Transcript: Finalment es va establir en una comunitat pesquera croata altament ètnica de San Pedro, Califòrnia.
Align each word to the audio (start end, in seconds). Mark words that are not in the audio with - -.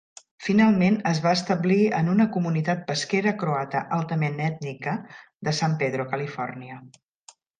Finalment 0.43 0.95
es 1.09 1.19
va 1.25 1.33
establir 1.39 1.75
en 1.97 2.07
una 2.13 2.25
comunitat 2.37 2.81
pesquera 2.87 3.33
croata 3.43 3.81
altament 3.99 4.41
ètnica 4.47 4.97
de 5.49 5.55
San 5.61 5.79
Pedro, 5.83 6.09
Califòrnia. 6.15 6.83